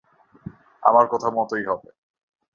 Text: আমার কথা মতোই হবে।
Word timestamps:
আমার 0.83 1.05
কথা 1.07 1.29
মতোই 1.29 1.63
হবে। 1.65 1.89